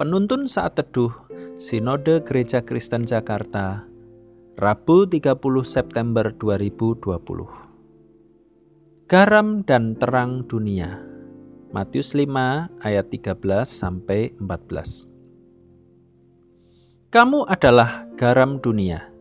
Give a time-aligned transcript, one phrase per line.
[0.00, 1.12] Penuntun Saat Teduh
[1.60, 3.84] Sinode Gereja Kristen Jakarta
[4.56, 5.36] Rabu 30
[5.68, 7.04] September 2020
[9.04, 11.04] Garam dan terang dunia
[11.76, 19.12] Matius 5 ayat 13 sampai 14 Kamu adalah garam dunia.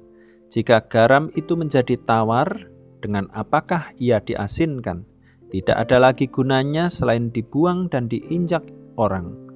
[0.48, 2.71] Jika garam itu menjadi tawar,
[3.03, 5.03] dengan apakah ia diasinkan?
[5.52, 8.63] Tidak ada lagi gunanya selain dibuang dan diinjak
[8.95, 9.48] orang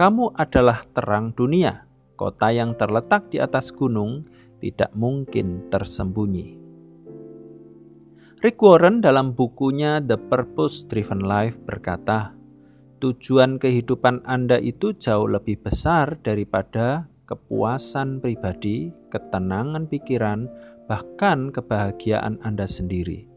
[0.00, 1.84] kamu adalah terang dunia.
[2.16, 4.24] Kota yang terletak di atas gunung
[4.56, 6.56] tidak mungkin tersembunyi.
[8.40, 12.32] Rick Warren dalam bukunya The Purpose Driven Life berkata,
[13.04, 20.48] tujuan kehidupan Anda itu jauh lebih besar daripada kepuasan pribadi, ketenangan pikiran,
[20.88, 23.28] bahkan kebahagiaan Anda sendiri.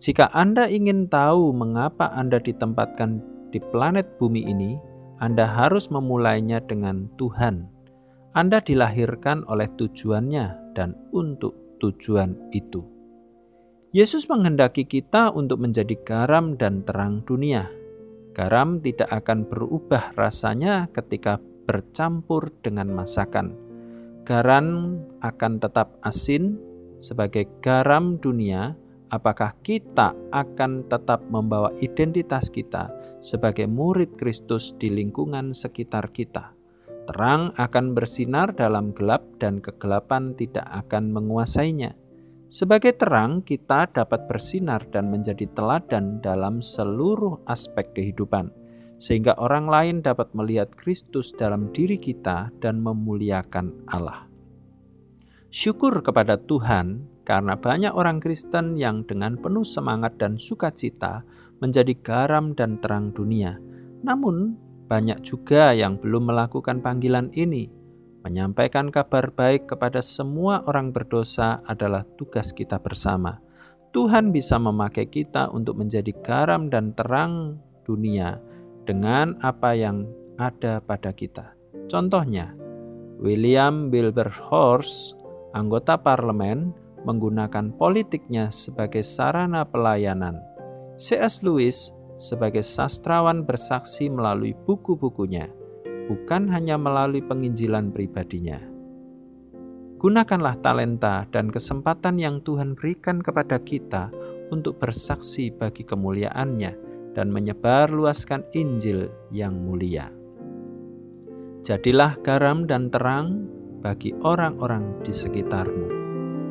[0.00, 3.20] Jika Anda ingin tahu mengapa Anda ditempatkan
[3.52, 4.80] di planet bumi ini,
[5.16, 7.64] anda harus memulainya dengan Tuhan.
[8.36, 12.84] Anda dilahirkan oleh tujuannya dan untuk tujuan itu.
[13.96, 17.64] Yesus menghendaki kita untuk menjadi garam dan terang dunia.
[18.36, 23.56] Garam tidak akan berubah rasanya ketika bercampur dengan masakan.
[24.28, 26.60] Garam akan tetap asin
[27.00, 28.76] sebagai garam dunia
[29.10, 32.90] apakah kita akan tetap membawa identitas kita
[33.22, 36.56] sebagai murid Kristus di lingkungan sekitar kita.
[37.06, 41.94] Terang akan bersinar dalam gelap, dan kegelapan tidak akan menguasainya.
[42.50, 48.50] Sebagai terang, kita dapat bersinar dan menjadi teladan dalam seluruh aspek kehidupan,
[48.98, 54.26] sehingga orang lain dapat melihat Kristus dalam diri kita dan memuliakan Allah.
[55.50, 61.26] Syukur kepada Tuhan karena banyak orang Kristen yang dengan penuh semangat dan sukacita
[61.58, 63.58] menjadi garam dan terang dunia.
[64.06, 64.54] Namun,
[64.86, 67.66] banyak juga yang belum melakukan panggilan ini.
[68.22, 73.42] Menyampaikan kabar baik kepada semua orang berdosa adalah tugas kita bersama.
[73.90, 78.38] Tuhan bisa memakai kita untuk menjadi garam dan terang dunia
[78.84, 80.06] dengan apa yang
[80.36, 81.56] ada pada kita.
[81.88, 82.52] Contohnya,
[83.16, 85.15] William Wilberforce,
[85.56, 86.76] anggota parlemen,
[87.08, 90.36] menggunakan politiknya sebagai sarana pelayanan.
[91.00, 91.40] C.S.
[91.40, 95.48] Lewis sebagai sastrawan bersaksi melalui buku-bukunya,
[96.12, 98.60] bukan hanya melalui penginjilan pribadinya.
[99.96, 104.12] Gunakanlah talenta dan kesempatan yang Tuhan berikan kepada kita
[104.52, 106.72] untuk bersaksi bagi kemuliaannya
[107.16, 110.12] dan menyebarluaskan Injil yang mulia.
[111.64, 115.86] Jadilah garam dan terang bagi orang-orang di sekitarmu.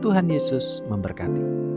[0.01, 1.74] Tuhan Yesus memberkati.